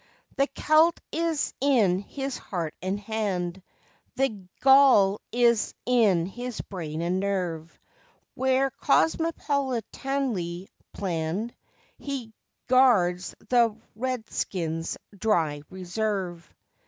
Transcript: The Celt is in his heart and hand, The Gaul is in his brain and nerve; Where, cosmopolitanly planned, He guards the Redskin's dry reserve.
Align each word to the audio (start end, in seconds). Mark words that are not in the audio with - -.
The 0.35 0.47
Celt 0.47 0.99
is 1.11 1.53
in 1.61 1.99
his 1.99 2.35
heart 2.35 2.73
and 2.81 2.99
hand, 2.99 3.61
The 4.15 4.47
Gaul 4.61 5.21
is 5.31 5.75
in 5.85 6.25
his 6.25 6.59
brain 6.59 7.03
and 7.03 7.19
nerve; 7.19 7.77
Where, 8.33 8.71
cosmopolitanly 8.71 10.69
planned, 10.91 11.53
He 11.99 12.33
guards 12.65 13.35
the 13.47 13.77
Redskin's 13.95 14.97
dry 15.15 15.61
reserve. 15.69 16.51